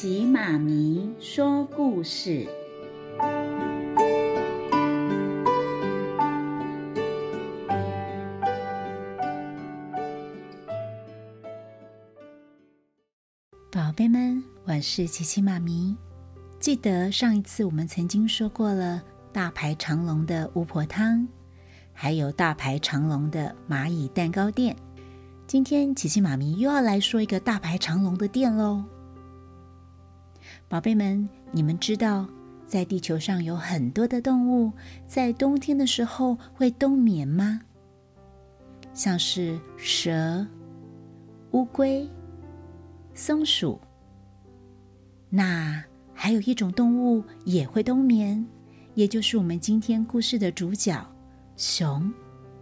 [0.00, 2.46] 琪妈咪说故事，
[13.72, 15.96] 宝贝们，我是琪琪妈咪。
[16.60, 21.26] 记得上一次我们曾经说过了大排长龙的巫婆汤，
[21.92, 24.76] 还有大排长龙的蚂蚁蛋糕店。
[25.48, 28.84] 今天琪琪妈咪又要来说一个大排长龙的店喽，
[30.68, 32.28] 宝贝们，你们知道
[32.66, 34.70] 在地球上有很多的动物
[35.06, 37.62] 在冬天的时候会冬眠吗？
[38.92, 40.46] 像是蛇、
[41.52, 42.06] 乌龟、
[43.14, 43.80] 松鼠，
[45.30, 48.46] 那还有一种动物也会冬眠，
[48.92, 51.02] 也就是我们今天故事的主角——
[51.56, 52.12] 熊。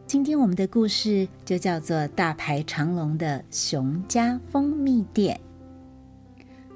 [0.06, 5.36] 今天我们的故事就叫做《大排长龙的熊家蜂蜜店》。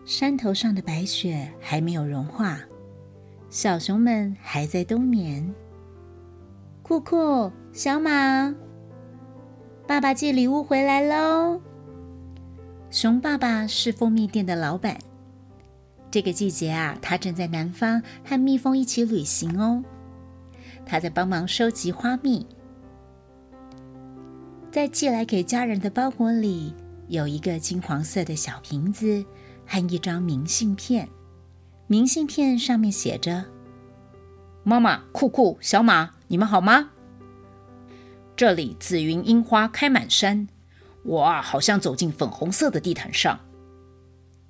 [0.04, 2.58] 山头上的白雪还没有融化，
[3.48, 5.54] 小熊们还在冬眠。
[6.82, 8.54] 酷酷，小马，
[9.86, 11.60] 爸爸寄礼物回来喽！
[12.90, 14.98] 熊爸爸是蜂蜜店的老板。
[16.10, 19.84] 这个季节啊，他正在南方和蜜蜂一起旅行哦。
[20.84, 22.44] 他在帮忙收集花蜜。
[24.72, 26.74] 在寄来给家人的包裹里，
[27.06, 29.24] 有一个金黄色的小瓶子
[29.70, 31.08] 和一张明信片。
[31.86, 33.44] 明信片上面写着
[34.64, 36.90] ：“妈妈、酷酷、小马，你们好吗？
[38.34, 40.48] 这里紫云樱花开满山，
[41.04, 43.38] 我啊，好像走进粉红色的地毯上。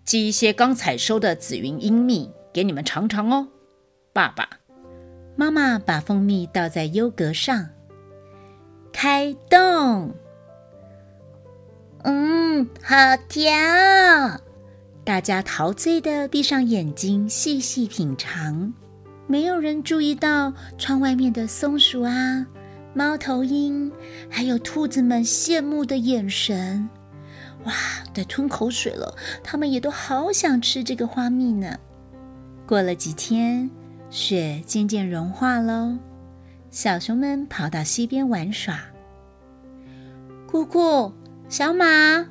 [0.05, 3.49] 寄一些刚采收的紫云樱蜜给你们尝尝哦。”
[4.15, 4.49] 爸爸、
[5.37, 7.69] 妈妈把蜂蜜倒在优格上。
[8.91, 10.15] 开动！
[12.05, 12.97] 嗯，好
[13.29, 14.41] 甜啊！
[15.05, 18.73] 大家陶醉地闭上眼睛，细细品尝。
[19.27, 22.47] 没有人注意到窗外面的松鼠啊、
[22.95, 23.91] 猫头鹰，
[24.29, 26.89] 还有兔子们羡慕的眼神。
[27.65, 27.73] 哇，
[28.13, 31.77] 得吞口水了，他们也都好想吃这个花蜜呢。
[32.67, 33.71] 过了几天，
[34.11, 35.97] 雪渐渐融化喽。
[36.71, 38.81] 小熊们跑到溪边玩耍。
[40.47, 41.13] 酷酷，
[41.49, 42.27] 小马，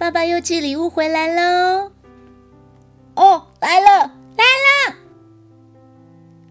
[0.00, 1.92] 爸爸又寄礼物回来喽！
[3.16, 4.44] 哦，来了，来
[4.88, 4.96] 了！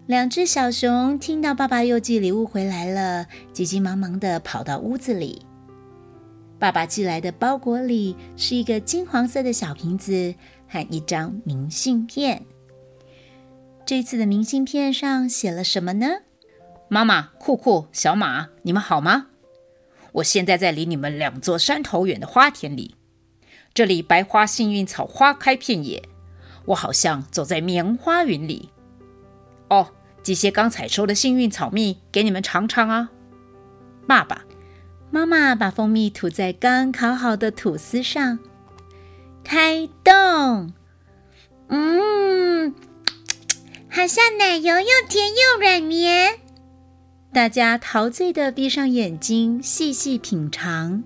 [0.06, 5.44] 两只小熊听到爸爸又寄礼物回来了，急急忙忙的跑到屋子里。
[6.60, 10.32] 爸爸寄来的包裹里是一个金黄色的小瓶子
[10.68, 12.46] 和一张明信片。
[13.84, 16.06] 这次的明信片上写了什么呢？
[16.86, 19.26] 妈妈，酷酷，小马，你们好吗？
[20.12, 22.94] 我现在在离你们两座山头远的花田里，
[23.72, 26.02] 这里白花幸运草花开遍野，
[26.66, 28.70] 我好像走在棉花云里。
[29.68, 29.92] 哦，
[30.22, 33.10] 寄些刚采收的幸运草蜜给你们尝尝啊！
[34.06, 34.42] 爸爸
[35.10, 38.40] 妈妈把蜂蜜涂在刚烤好的吐司上，
[39.44, 40.72] 开动！
[41.68, 42.74] 嗯，
[43.88, 46.40] 好像奶油又甜又软绵。
[47.32, 51.04] 大家陶醉的闭上眼睛，细细品尝。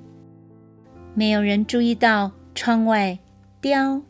[1.14, 3.18] 没有人注意到窗外
[3.60, 4.02] 雕、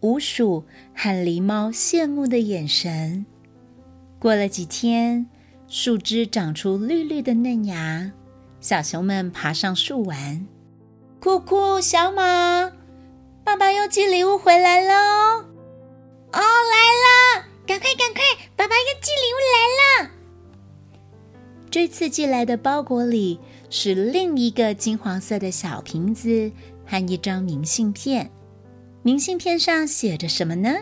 [0.00, 0.64] 鼯鼠
[0.94, 3.26] 和狸猫羡慕的眼神。
[4.18, 5.26] 过了几天，
[5.66, 8.12] 树枝长出绿绿的嫩芽，
[8.60, 10.46] 小熊们爬上树玩。
[11.20, 12.70] 酷酷，小马，
[13.42, 15.44] 爸爸又寄礼物回来喽！
[16.32, 18.22] 哦，来了，赶快赶快，
[18.54, 20.10] 爸爸又寄礼物来了。
[21.70, 23.38] 这次寄来的包裹里
[23.68, 26.50] 是另一个金黄色的小瓶子
[26.88, 28.30] 和一张明信片。
[29.02, 30.74] 明信片上写着什么呢？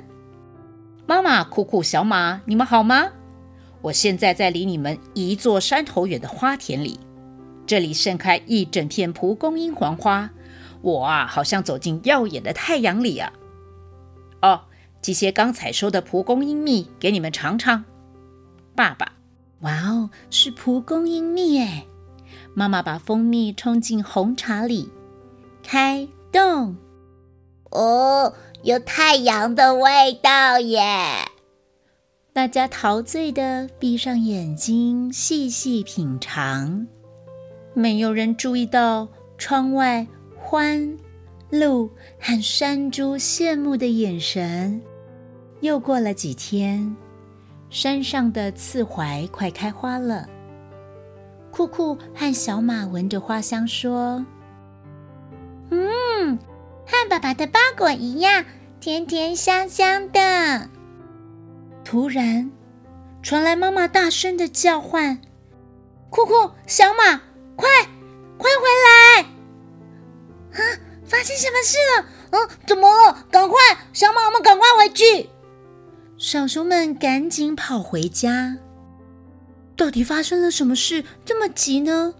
[1.06, 3.08] 妈妈、酷酷、小马，你们好吗？
[3.82, 6.98] 我现在在离你们一座山头远的花田里，
[7.66, 10.30] 这里盛开一整片蒲公英黄花，
[10.80, 13.32] 我啊，好像走进耀眼的太阳里啊！
[14.42, 14.62] 哦，
[15.02, 17.84] 这些刚采收的蒲公英蜜给你们尝尝，
[18.74, 19.12] 爸爸。
[19.60, 21.86] 哇哦，是蒲公英蜜哎！
[22.54, 24.90] 妈妈把蜂蜜冲进红茶里，
[25.66, 26.76] 开动。
[27.70, 28.32] 哦，
[28.62, 31.26] 有太阳的味道耶！
[32.32, 36.86] 大家陶醉的闭上眼睛，细细品尝。
[37.74, 40.06] 没有人注意到窗外
[40.38, 40.96] 欢、
[41.50, 41.90] 鹿
[42.20, 44.80] 和山猪羡慕的眼神。
[45.62, 46.96] 又过了几天。
[47.68, 50.28] 山上的刺槐快开花了，
[51.50, 54.24] 酷酷和小马闻着花香说
[56.26, 56.36] ：“嗯，
[56.84, 58.44] 和爸爸的包裹一样，
[58.80, 60.68] 甜甜香香的。
[61.84, 62.50] 突然，
[63.22, 65.20] 传来妈妈大声的叫唤
[66.10, 67.20] ：“酷酷，小马，
[67.54, 67.68] 快
[68.36, 69.22] 快回来！”
[70.52, 70.58] 啊，
[71.04, 72.06] 发生什么事了？
[72.30, 73.24] 嗯，怎么了？
[73.30, 73.56] 赶快，
[73.92, 75.30] 小马，我们赶快回去。
[76.18, 78.56] 小熊们赶紧跑回家。
[79.76, 82.14] 到底发生了什么事，这么急呢？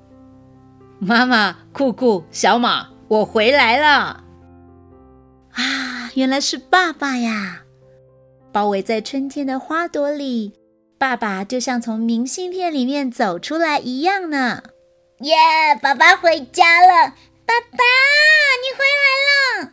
[1.01, 4.25] 妈妈，酷酷，小马，我回来了！
[5.53, 7.63] 啊，原来是爸爸呀！
[8.53, 10.55] 包围在春天的花朵里，
[10.99, 14.63] 爸爸就像从明信片里面走出来一样呢。
[15.21, 15.37] 耶，
[15.81, 17.15] 爸爸回家了！
[17.47, 17.79] 爸爸，
[18.61, 18.85] 你回
[19.61, 19.73] 来了！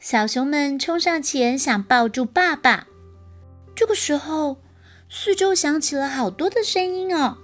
[0.00, 2.88] 小熊们冲上前想抱住爸爸。
[3.76, 4.56] 这个时候，
[5.08, 7.38] 四周响起了好多的声音哦！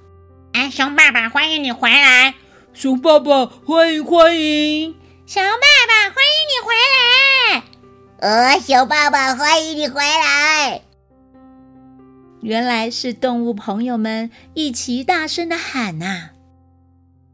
[0.55, 2.35] 哎，熊爸爸，欢迎你回来！
[2.73, 4.97] 熊爸爸，欢迎欢迎！
[5.27, 5.49] 熊爸
[5.89, 7.65] 爸，欢迎你回来！
[8.21, 10.83] 呃，熊爸爸，欢迎你回来！
[12.43, 16.31] 原来是动物朋友们一起大声的喊呐、啊！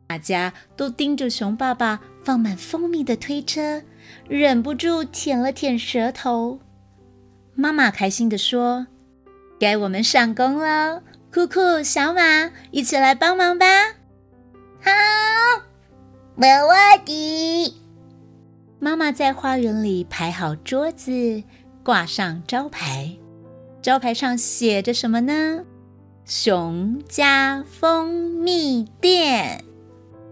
[0.07, 3.83] 大家都盯着熊爸爸放满蜂蜜的推车，
[4.29, 6.61] 忍不住舔了舔舌头。
[7.57, 8.87] 妈妈开心的说
[9.59, 11.03] ：“该我们上工了，
[11.35, 13.67] 酷酷、小马，一起来帮忙吧！”
[14.81, 14.91] 好，
[16.37, 17.80] 没问题。
[18.83, 21.45] 妈妈在花园里排好桌子，
[21.85, 23.15] 挂上招牌，
[23.83, 25.65] 招牌上写着什么呢
[26.25, 29.63] ？“熊家蜂蜜店。”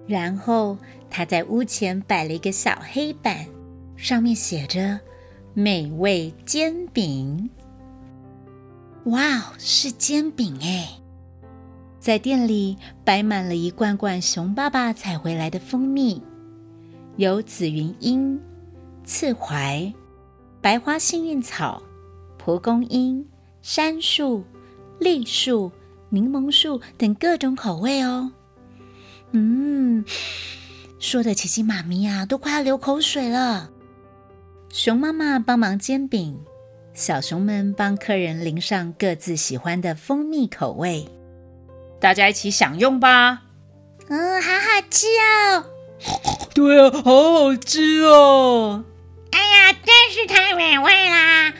[0.09, 0.79] 然后
[1.11, 3.47] 她在屋前摆了一个小黑板，
[3.97, 4.99] 上面写着。
[5.55, 7.51] 美味煎饼，
[9.07, 10.89] 哇哦，是煎饼哎！
[11.99, 16.23] 在店里摆满了一罐罐熊爸爸采回来的蜂蜜，
[17.19, 18.41] 有紫云英、
[19.03, 19.93] 刺槐、
[20.61, 21.83] 白花幸运草、
[22.37, 23.27] 蒲公英、
[23.61, 24.45] 杉树、
[25.01, 25.73] 栗树、
[26.11, 28.31] 柠檬树等各种口味哦。
[29.33, 30.05] 嗯，
[31.01, 33.69] 说的琪琪妈咪呀，都快要流口水了。
[34.69, 36.39] 熊妈妈帮忙煎饼，
[36.95, 41.09] 小熊们帮客人淋上各自喜欢的蜂蜜口味，
[41.99, 43.43] 大家一起享用吧。
[44.07, 45.65] 嗯，好好吃哦。
[46.55, 48.85] 对啊，好好吃哦。
[49.31, 51.53] 哎呀，真是太美味啦！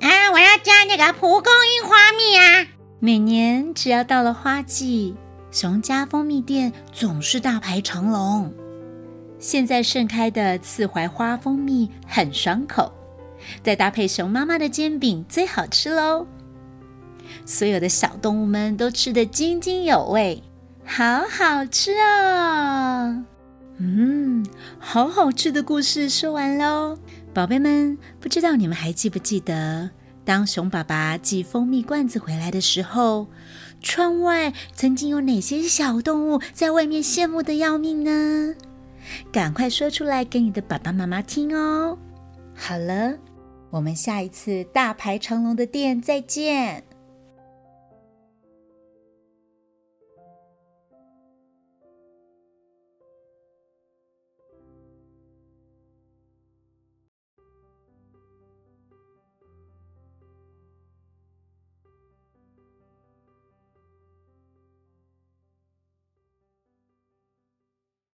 [0.00, 2.66] 啊，我要加那个蒲公英花蜜啊。
[3.00, 5.14] 每年只要到了花季，
[5.50, 8.52] 熊家蜂蜜店总是大排长龙。
[9.38, 12.92] 现在盛开的刺槐花蜂蜜很爽口，
[13.62, 16.26] 再搭配熊妈妈的煎饼最好吃喽！
[17.44, 20.42] 所有的小动物们都吃得津津有味，
[20.84, 23.24] 好好吃哦！
[23.78, 24.44] 嗯，
[24.78, 26.98] 好好吃的故事说完喽，
[27.34, 29.90] 宝贝们，不知道你们还记不记得，
[30.24, 33.26] 当熊爸爸寄蜂蜜罐子回来的时候，
[33.82, 38.54] 窗外曾经有哪些小动物在外面羡慕的要命呢？
[39.30, 41.98] 赶快说出来给你的爸爸妈妈听哦！
[42.54, 43.18] 好了，
[43.68, 46.82] 我们下一次大排长龙的店再见。